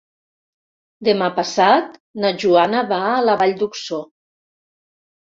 Demà 1.07 1.25
passat 1.39 1.99
na 2.23 2.31
Joana 2.43 2.79
va 2.93 2.97
a 3.11 3.19
la 3.25 3.35
Vall 3.43 3.53
d'Uixó. 3.59 4.01